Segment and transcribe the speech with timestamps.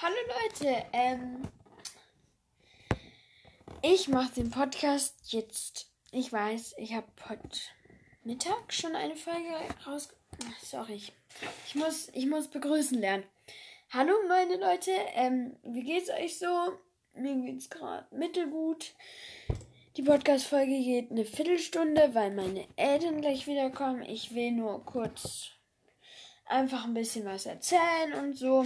[0.00, 0.14] Hallo
[0.44, 1.48] Leute, ähm,
[3.82, 5.90] ich mache den Podcast jetzt.
[6.12, 7.58] Ich weiß, ich habe heute
[8.22, 9.48] Mittag schon eine Folge
[9.84, 10.10] raus.
[10.62, 11.02] Sorry,
[11.66, 13.24] ich muss, ich muss begrüßen lernen.
[13.90, 16.78] Hallo meine Leute, ähm, wie geht's euch so?
[17.14, 18.94] Mir geht's gerade mittelgut.
[19.96, 24.02] Die Podcast-Folge geht eine Viertelstunde, weil meine Eltern gleich wiederkommen.
[24.02, 25.50] Ich will nur kurz
[26.46, 28.64] einfach ein bisschen was erzählen und so.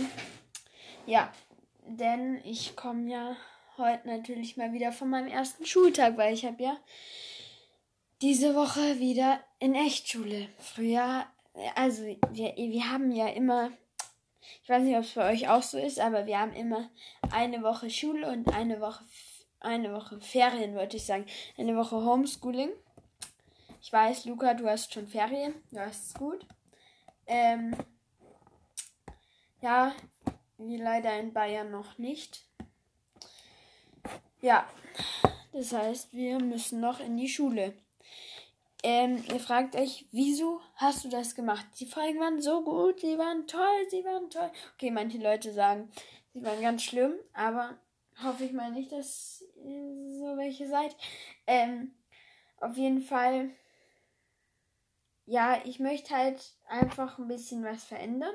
[1.06, 1.32] Ja,
[1.86, 3.36] denn ich komme ja
[3.76, 6.76] heute natürlich mal wieder von meinem ersten Schultag, weil ich habe ja
[8.20, 10.48] diese Woche wieder in Echtschule.
[10.58, 11.26] Früher,
[11.74, 13.72] also wir, wir haben ja immer,
[14.62, 16.88] ich weiß nicht, ob es bei euch auch so ist, aber wir haben immer
[17.32, 19.04] eine Woche Schule und eine Woche,
[19.58, 21.26] eine Woche Ferien, wollte ich sagen.
[21.58, 22.70] Eine Woche Homeschooling.
[23.80, 26.46] Ich weiß, Luca, du hast schon Ferien, du hast es gut.
[27.26, 27.76] Ähm,
[29.60, 29.92] ja,
[30.76, 32.44] leider in Bayern noch nicht.
[34.40, 34.68] Ja,
[35.52, 37.74] das heißt, wir müssen noch in die Schule.
[38.82, 41.64] Ähm, ihr fragt euch, wieso hast du das gemacht?
[41.78, 44.50] Die Folgen waren so gut, sie waren toll, sie waren toll.
[44.74, 45.88] Okay, manche Leute sagen,
[46.34, 47.78] sie waren ganz schlimm, aber
[48.24, 50.96] hoffe ich mal nicht, dass ihr so welche seid.
[51.46, 51.94] Ähm,
[52.58, 53.50] auf jeden Fall,
[55.26, 58.34] ja, ich möchte halt einfach ein bisschen was verändern.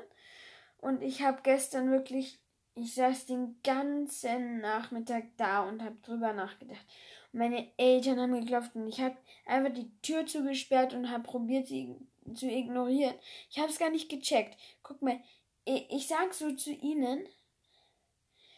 [0.78, 2.40] Und ich habe gestern wirklich,
[2.74, 6.86] ich saß den ganzen Nachmittag da und habe drüber nachgedacht.
[7.32, 11.66] Und meine Eltern haben geklopft und ich habe einfach die Tür zugesperrt und habe probiert,
[11.66, 11.96] sie
[12.34, 13.14] zu ignorieren.
[13.50, 14.56] Ich habe es gar nicht gecheckt.
[14.82, 15.20] Guck mal,
[15.64, 17.26] ich, sag so zu ihnen,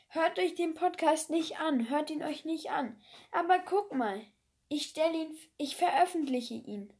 [0.08, 3.00] hört euch den Podcast nicht an, hört ihn euch nicht an.
[3.32, 4.20] Aber guck mal,
[4.68, 6.92] ich stelle ihn, ich veröffentliche ihn.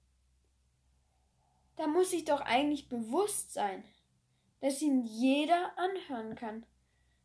[1.77, 3.85] Da muss ich doch eigentlich bewusst sein
[4.61, 6.67] dass ihn jeder anhören kann.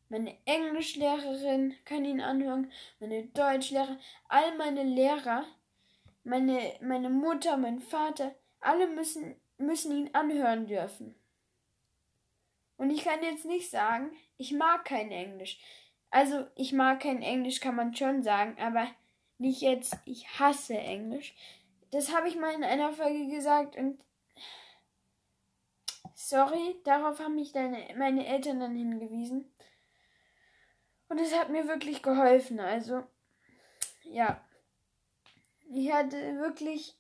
[0.10, 5.46] Meine Englischlehrerin kann ihn anhören, meine Deutschlehrer, all meine Lehrer,
[6.24, 11.16] meine, meine Mutter, mein Vater, alle müssen, müssen ihn anhören dürfen.
[12.78, 15.60] Und ich kann jetzt nicht sagen, ich mag kein Englisch.
[16.12, 18.88] Also, ich mag kein Englisch, kann man schon sagen, aber
[19.38, 21.34] nicht jetzt, ich hasse Englisch.
[21.92, 24.00] Das habe ich mal in einer Folge gesagt und
[26.28, 29.54] Sorry, darauf haben mich deine, meine Eltern dann hingewiesen.
[31.08, 32.60] Und es hat mir wirklich geholfen.
[32.60, 33.04] Also,
[34.02, 34.44] ja.
[35.72, 36.98] Ich hatte wirklich.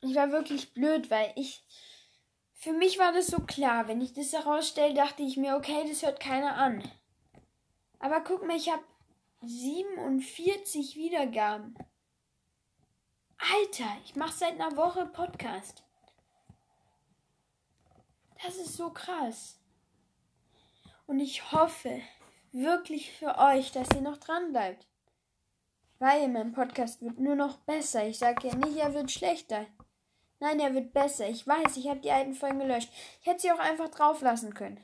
[0.00, 1.66] Ich war wirklich blöd, weil ich.
[2.52, 3.88] Für mich war das so klar.
[3.88, 6.88] Wenn ich das herausstelle, dachte ich mir, okay, das hört keiner an.
[7.98, 8.84] Aber guck mal, ich habe
[9.40, 11.76] 47 Wiedergaben.
[13.38, 15.82] Alter, ich mache seit einer Woche Podcast.
[18.44, 19.58] Das ist so krass.
[21.06, 22.00] Und ich hoffe
[22.52, 24.86] wirklich für euch, dass ihr noch dran bleibt.
[25.98, 28.06] Weil mein Podcast wird nur noch besser.
[28.06, 29.66] Ich sage ja nicht, er wird schlechter.
[30.40, 31.28] Nein, er wird besser.
[31.28, 32.90] Ich weiß, ich habe die alten Folgen gelöscht.
[33.20, 34.80] Ich hätte sie auch einfach drauf lassen können.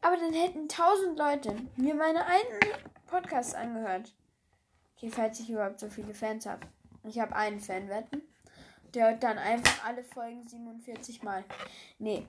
[0.00, 2.58] Aber dann hätten tausend Leute mir meine alten
[3.06, 4.12] Podcasts angehört.
[4.96, 6.66] Okay, falls ich überhaupt so viele Fans habe.
[7.04, 8.22] Ich habe einen Fan, wetten.
[8.94, 11.44] Der hört dann einfach alle Folgen 47 Mal.
[11.98, 12.26] Nee.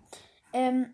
[0.54, 0.94] Ähm.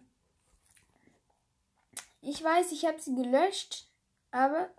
[2.22, 3.90] Ich weiß, ich habe sie gelöscht,
[4.31, 4.69] aber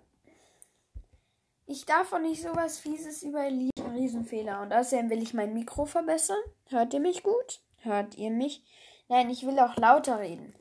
[1.66, 4.60] ich darf auch nicht sowas Fieses über Riesenfehler.
[4.62, 6.38] Und außerdem will ich mein Mikro verbessern.
[6.68, 7.60] Hört ihr mich gut?
[7.78, 8.62] Hört ihr mich?
[9.08, 10.54] Nein, ich will auch lauter reden.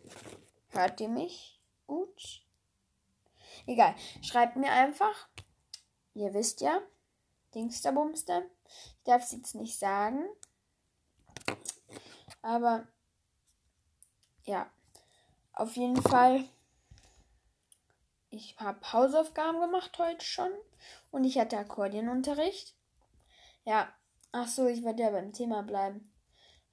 [0.69, 2.43] Hört ihr mich gut?
[3.65, 3.95] Egal.
[4.21, 5.27] Schreibt mir einfach.
[6.13, 6.81] Ihr wisst ja.
[7.55, 8.43] Dingsterbumster.
[8.97, 10.25] Ich darf es jetzt nicht sagen.
[12.41, 12.87] Aber
[14.45, 14.69] ja,
[15.53, 16.45] auf jeden Fall.
[18.29, 20.51] Ich habe Hausaufgaben gemacht heute schon
[21.11, 22.75] und ich hatte Akkordeonunterricht.
[23.63, 23.93] Ja,
[24.31, 26.11] ach so, ich werde ja beim Thema bleiben.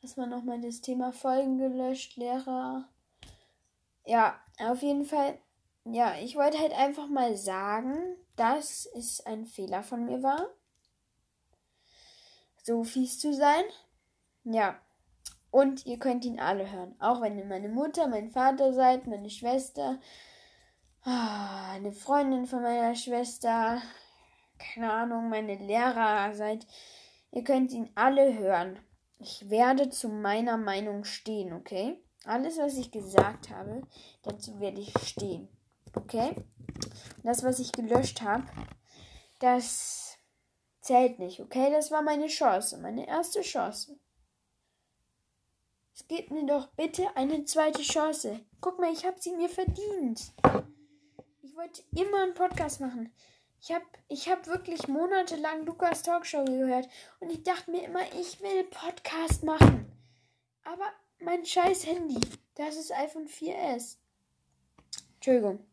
[0.00, 2.88] Lass mal nochmal das Thema Folgen gelöscht, Lehrer.
[4.06, 5.38] Ja, auf jeden Fall.
[5.84, 10.48] Ja, ich wollte halt einfach mal sagen, dass es ein Fehler von mir war
[12.62, 13.64] so fies zu sein.
[14.44, 14.80] Ja.
[15.50, 16.94] Und ihr könnt ihn alle hören.
[17.00, 19.98] Auch wenn ihr meine Mutter, mein Vater seid, meine Schwester,
[21.02, 23.82] ah, eine Freundin von meiner Schwester,
[24.58, 26.66] keine Ahnung, meine Lehrer seid.
[27.32, 28.78] Ihr könnt ihn alle hören.
[29.18, 32.02] Ich werde zu meiner Meinung stehen, okay?
[32.24, 33.82] Alles, was ich gesagt habe,
[34.22, 35.48] dazu werde ich stehen.
[35.94, 36.36] Okay?
[37.22, 38.44] Das, was ich gelöscht habe,
[39.40, 40.09] das
[40.80, 41.70] zählt nicht, okay?
[41.70, 43.98] Das war meine Chance, meine erste Chance.
[46.08, 48.40] gebt mir doch bitte eine zweite Chance.
[48.60, 50.32] Guck mal, ich habe sie mir verdient.
[51.42, 53.12] Ich wollte immer einen Podcast machen.
[53.60, 56.88] Ich habe ich hab wirklich monatelang Lukas Talkshow gehört
[57.20, 59.92] und ich dachte mir immer, ich will Podcast machen.
[60.64, 60.86] Aber
[61.18, 62.20] mein scheiß Handy,
[62.54, 63.96] das ist iPhone 4S.
[65.16, 65.66] Entschuldigung.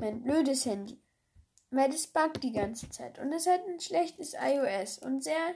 [0.00, 1.00] Mein blödes Handy.
[1.70, 3.18] Weil das buggt die ganze Zeit.
[3.18, 5.54] Und es hat ein schlechtes iOS und sehr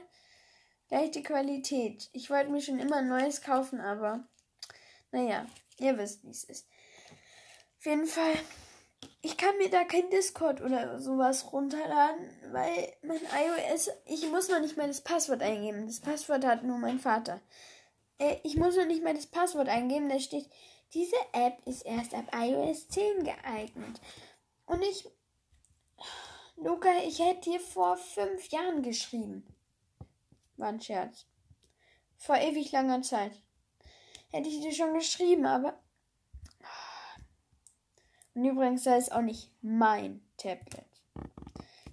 [0.89, 2.09] leichte Qualität.
[2.13, 4.27] Ich wollte mir schon immer ein neues kaufen, aber
[5.11, 5.45] naja,
[5.77, 6.67] ihr wisst, wie es ist.
[7.79, 8.33] Auf jeden Fall,
[9.21, 14.59] ich kann mir da kein Discord oder sowas runterladen, weil mein iOS, ich muss noch
[14.59, 15.87] nicht mal das Passwort eingeben.
[15.87, 17.41] Das Passwort hat nur mein Vater.
[18.17, 20.49] Äh, ich muss noch nicht mal das Passwort eingeben, da steht,
[20.93, 23.99] diese App ist erst ab iOS 10 geeignet.
[24.65, 25.07] Und ich,
[26.57, 29.45] Luca, ich hätte dir vor fünf Jahren geschrieben.
[30.57, 31.25] War ein Scherz.
[32.17, 33.41] Vor ewig langer Zeit.
[34.31, 35.79] Hätte ich dir schon geschrieben, aber.
[38.33, 40.85] Und übrigens sei es auch nicht mein Tablet.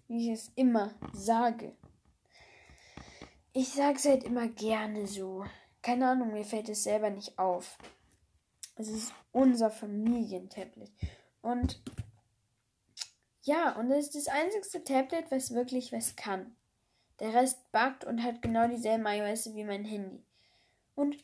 [0.09, 1.77] Wie ich es immer sage.
[3.53, 5.45] Ich sage es halt immer gerne so.
[5.83, 7.79] Keine Ahnung, mir fällt es selber nicht auf.
[8.77, 10.91] Es ist unser Familientablet.
[11.43, 11.83] Und
[13.43, 16.57] ja, und es ist das einzigste Tablet, was wirklich was kann.
[17.21, 20.25] Der Rest buggt und hat genau dieselben iOS wie mein Handy.
[20.95, 21.17] Und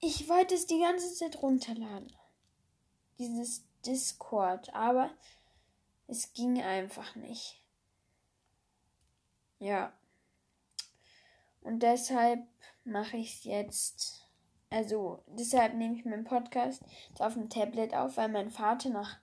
[0.00, 2.12] ich wollte es die ganze Zeit runterladen.
[3.18, 5.10] Dieses Discord, aber
[6.06, 7.62] es ging einfach nicht.
[9.58, 9.92] Ja.
[11.62, 12.46] Und deshalb
[12.84, 14.26] mache ich es jetzt.
[14.70, 16.82] Also, deshalb nehme ich meinen Podcast
[17.18, 19.18] auf dem Tablet auf, weil mein Vater nach.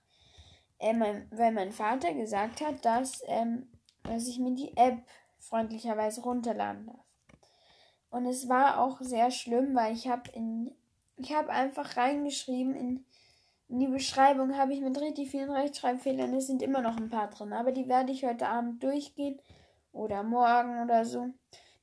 [0.79, 3.67] Äh, mein, weil mein Vater gesagt hat, dass, ähm,
[4.03, 4.99] dass ich mir die App
[5.39, 7.05] freundlicherweise runterladen darf.
[8.09, 10.75] Und es war auch sehr schlimm, weil ich habe in
[11.17, 13.05] ich habe einfach reingeschrieben in,
[13.69, 17.29] in die Beschreibung habe ich mit richtig vielen Rechtschreibfehlern, es sind immer noch ein paar
[17.29, 19.41] drin, aber die werde ich heute Abend durchgehen
[19.91, 21.29] oder morgen oder so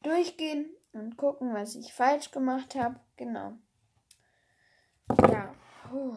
[0.02, 3.00] durchgehen und gucken, was ich falsch gemacht habe.
[3.16, 3.54] Genau.
[5.30, 5.52] Ja.
[5.90, 6.16] Puh.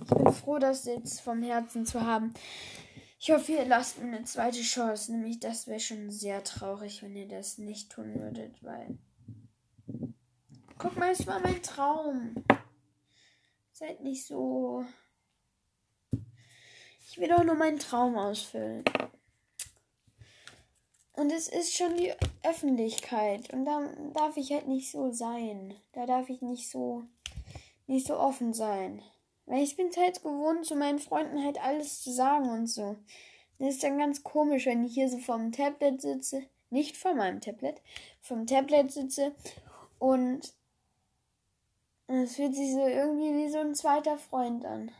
[0.00, 2.34] Ich bin froh, das jetzt vom Herzen zu haben.
[3.20, 5.12] Ich hoffe, ihr lasst mir eine zweite Chance.
[5.12, 8.98] Nämlich, das wäre schon sehr traurig, wenn ihr das nicht tun würdet, weil.
[10.76, 12.34] Guck mal, es war mein Traum.
[13.72, 14.84] Seid nicht so.
[17.08, 18.84] Ich will doch nur meinen Traum ausfüllen.
[21.12, 22.12] Und es ist schon die
[22.42, 23.52] Öffentlichkeit.
[23.52, 25.74] Und da darf ich halt nicht so sein.
[25.92, 27.04] Da darf ich nicht so,
[27.86, 29.00] nicht so offen sein.
[29.46, 32.96] Weil ich bin halt gewohnt, zu meinen Freunden halt alles zu sagen und so.
[33.58, 36.42] Das ist dann ganz komisch, wenn ich hier so vorm Tablet sitze.
[36.70, 37.80] Nicht vor meinem Tablet.
[38.20, 39.34] Vom Tablet sitze
[39.98, 40.54] und
[42.06, 44.90] es fühlt sich so irgendwie wie so ein zweiter Freund an.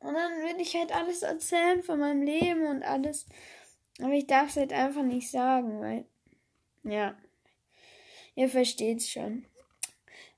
[0.00, 3.26] Und dann will ich halt alles erzählen von meinem Leben und alles.
[4.00, 6.06] Aber ich darf es halt einfach nicht sagen, weil.
[6.82, 7.16] Ja.
[8.34, 9.44] Ihr versteht's schon.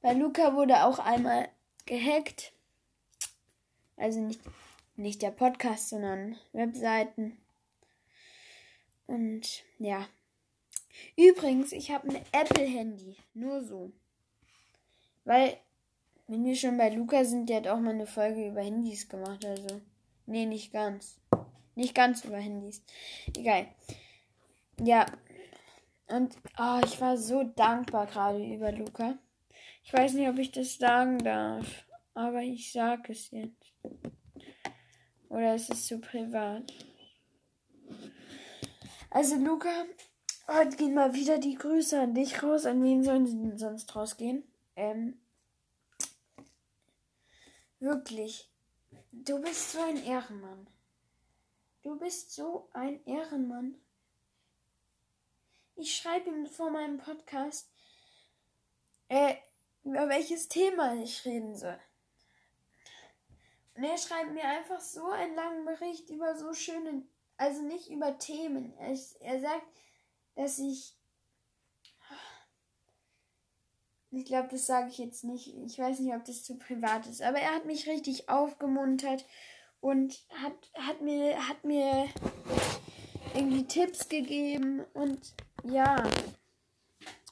[0.03, 1.49] Weil Luca wurde auch einmal
[1.87, 2.54] gehackt
[3.97, 4.41] also nicht,
[4.97, 7.39] nicht der Podcast, sondern Webseiten.
[9.07, 10.07] Und ja.
[11.17, 13.17] Übrigens, ich habe ein Apple-Handy.
[13.35, 13.93] Nur so.
[15.25, 15.57] Weil,
[16.27, 19.45] wenn wir schon bei Luca sind, der hat auch mal eine Folge über Handys gemacht.
[19.45, 19.81] Also.
[20.27, 21.21] Nee, nicht ganz.
[21.75, 22.83] Nicht ganz über Handys.
[23.37, 23.67] Egal.
[24.81, 25.07] Ja.
[26.07, 29.19] Und oh, ich war so dankbar gerade über Luca.
[29.83, 31.85] Ich weiß nicht, ob ich das sagen darf.
[32.15, 33.64] Aber ich sag es jetzt.
[35.29, 36.73] Oder ist es zu privat?
[39.11, 39.85] Also, Luca,
[40.49, 42.67] heute gehen mal wieder die Grüße an dich raus.
[42.67, 44.45] An wen sollen sie denn sonst rausgehen?
[44.77, 45.21] Ähm,
[47.81, 48.51] wirklich,
[49.13, 50.69] du bist so ein Ehrenmann.
[51.83, 53.77] Du bist so ein Ehrenmann.
[55.77, 57.69] Ich schreibe ihm vor meinem Podcast,
[59.09, 59.35] äh,
[59.83, 61.79] über welches Thema ich reden soll.
[63.75, 67.03] Er schreibt mir einfach so einen langen Bericht über so schöne,
[67.37, 68.73] also nicht über Themen.
[68.79, 69.67] Er, er sagt,
[70.37, 70.97] dass ich.
[74.11, 75.53] Ich glaube, das sage ich jetzt nicht.
[75.67, 77.21] Ich weiß nicht, ob das zu privat ist.
[77.21, 79.27] Aber er hat mich richtig aufgemuntert
[79.81, 82.09] und hat, hat, mir, hat mir
[83.35, 84.85] irgendwie Tipps gegeben.
[84.95, 86.09] Und ja.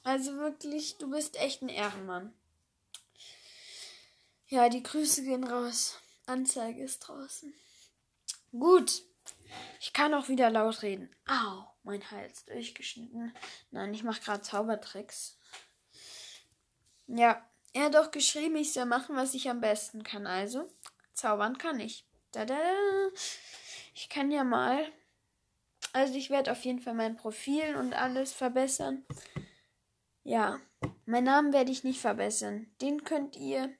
[0.03, 2.33] Also wirklich, du bist echt ein Ehrenmann.
[4.47, 6.02] Ja, die Grüße gehen raus.
[6.25, 7.53] Anzeige ist draußen.
[8.51, 9.03] Gut.
[9.79, 11.13] Ich kann auch wieder laut reden.
[11.27, 13.33] Au, mein Hals durchgeschnitten.
[13.71, 15.37] Nein, ich mache gerade Zaubertricks.
[17.07, 20.27] Ja, er hat doch geschrieben, ich soll machen, was ich am besten kann.
[20.27, 20.67] Also,
[21.13, 22.07] zaubern kann ich.
[22.31, 22.57] Da, da.
[23.93, 24.91] Ich kann ja mal.
[25.91, 29.05] Also, ich werde auf jeden Fall mein Profil und alles verbessern.
[30.23, 30.59] Ja,
[31.05, 32.73] mein Namen werde ich nicht verbessern.
[32.81, 33.75] Den könnt ihr.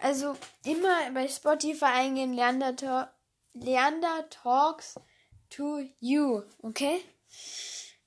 [0.00, 3.12] Also, immer bei Spotify eingehen, Leander,
[3.52, 4.98] Leander Talks
[5.50, 6.42] to You.
[6.62, 7.02] Okay?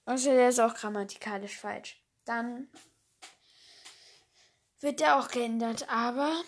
[0.05, 2.03] Also, der ist auch grammatikalisch falsch.
[2.25, 2.69] Dann
[4.79, 6.43] wird der auch geändert, aber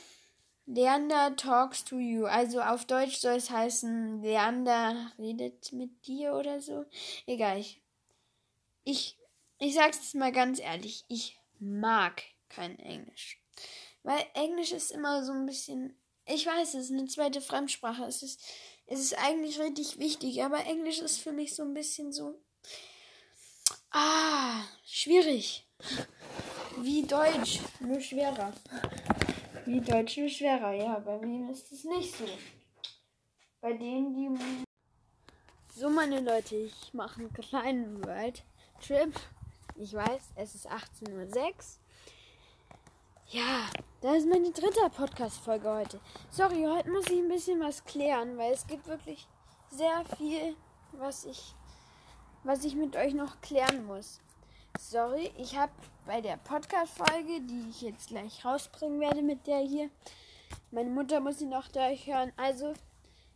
[0.67, 2.25] Leander talks to you.
[2.25, 6.85] Also auf Deutsch soll es heißen, Leander redet mit dir oder so.
[7.27, 7.59] Egal.
[7.59, 7.81] Ich,
[8.83, 9.17] ich,
[9.59, 13.39] ich sag's jetzt mal ganz ehrlich, ich mag kein Englisch.
[14.05, 15.97] Weil Englisch ist immer so ein bisschen,
[16.27, 18.05] ich weiß, es ist eine zweite Fremdsprache.
[18.05, 18.39] Es ist,
[18.85, 22.39] es ist eigentlich richtig wichtig, aber Englisch ist für mich so ein bisschen so,
[23.89, 25.67] ah, schwierig.
[26.77, 28.53] Wie Deutsch, nur schwerer.
[29.65, 30.73] Wie Deutsch, nur schwerer.
[30.73, 32.25] Ja, bei mir ist es nicht so.
[33.59, 34.65] Bei denen, die.
[35.75, 38.43] So, meine Leute, ich mache einen kleinen World
[38.85, 39.11] Trip.
[39.77, 41.53] Ich weiß, es ist 18.06 Uhr.
[43.29, 43.67] Ja,
[44.05, 45.99] das ist meine dritte Podcast-Folge heute.
[46.29, 49.27] Sorry, heute muss ich ein bisschen was klären, weil es gibt wirklich
[49.71, 50.55] sehr viel,
[50.91, 51.55] was ich,
[52.43, 54.21] was ich mit euch noch klären muss.
[54.79, 55.71] Sorry, ich habe
[56.05, 59.89] bei der Podcast-Folge, die ich jetzt gleich rausbringen werde mit der hier,
[60.69, 62.31] meine Mutter muss sie noch durchhören.
[62.37, 62.73] Also,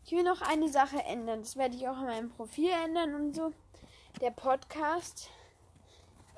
[0.05, 1.39] ich will noch eine Sache ändern.
[1.39, 3.53] Das werde ich auch in meinem Profil ändern und so.
[4.21, 5.31] Der Podcast.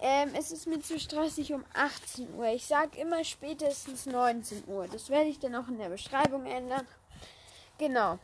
[0.02, 2.48] Ähm, es ist mir zu stressig um 18 Uhr.
[2.48, 4.88] Ich sage immer spätestens 19 Uhr.
[4.88, 6.88] Das werde ich dann auch in der Beschreibung ändern.
[7.78, 8.18] Genau.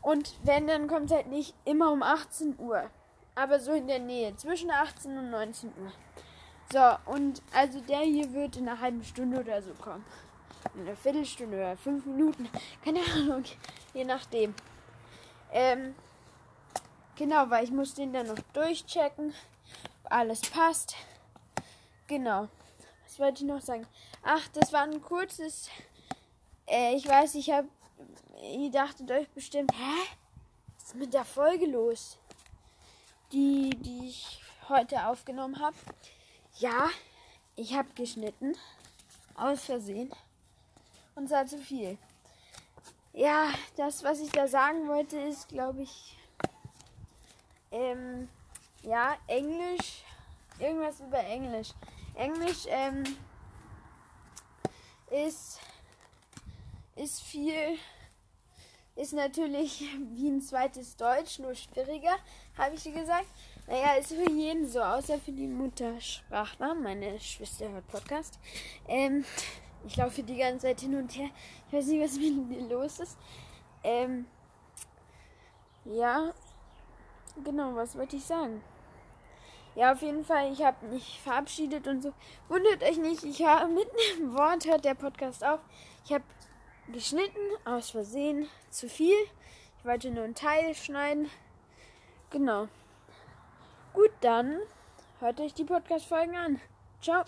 [0.00, 2.88] Und wenn, dann kommt halt nicht immer um 18 Uhr
[3.34, 5.92] aber so in der Nähe, zwischen 18 und 19 Uhr.
[6.72, 10.04] So, und also der hier wird in einer halben Stunde oder so kommen.
[10.74, 12.48] In einer Viertelstunde oder fünf Minuten.
[12.84, 13.44] Keine Ahnung.
[13.94, 14.54] Je nachdem.
[15.52, 15.94] Ähm,
[17.16, 19.32] genau, weil ich muss den dann noch durchchecken.
[20.10, 20.94] Alles passt.
[22.06, 22.48] Genau.
[23.04, 23.86] Was wollte ich noch sagen?
[24.22, 25.70] Ach, das war ein kurzes.
[26.66, 27.68] Äh, ich weiß, ich habe.
[28.42, 30.16] Ihr dachtet euch bestimmt, hä?
[30.74, 32.18] Was ist mit der Folge los?
[33.32, 35.76] die, die ich heute aufgenommen habe.
[36.58, 36.90] Ja,
[37.56, 38.54] ich habe geschnitten.
[39.34, 40.10] Aus Versehen.
[41.14, 41.96] Und zwar zu viel.
[43.12, 46.18] Ja, das, was ich da sagen wollte, ist, glaube ich,
[47.70, 48.28] ähm,
[48.90, 50.04] ja, Englisch.
[50.58, 51.70] Irgendwas über Englisch.
[52.14, 53.04] Englisch, ähm,
[55.10, 55.60] ist,
[56.96, 57.78] ist viel
[58.96, 59.80] ist natürlich
[60.14, 62.16] wie ein zweites Deutsch, nur schwieriger,
[62.58, 63.26] habe ich gesagt.
[63.66, 66.74] Naja, ist für jeden so, außer für die Muttersprachler.
[66.74, 68.38] Meine Schwester hört Podcast.
[68.88, 69.24] Ähm,
[69.86, 71.30] ich laufe die ganze Zeit hin und her.
[71.68, 73.16] Ich weiß nicht, was mit mir los ist.
[73.84, 74.26] Ähm,
[75.84, 76.34] ja,
[77.44, 78.60] genau, was wollte ich sagen?
[79.74, 82.12] Ja, auf jeden Fall, ich habe mich verabschiedet und so.
[82.48, 85.60] Wundert euch nicht, ich habe mitten im Wort hört der Podcast auf.
[86.04, 86.24] Ich habe
[86.92, 89.16] geschnitten, aus Versehen zu viel.
[89.78, 91.30] Ich wollte nur einen Teil schneiden.
[92.30, 92.68] Genau.
[93.92, 94.58] Gut, dann
[95.20, 96.60] hört euch die Podcast-Folgen an.
[97.00, 97.24] Ciao.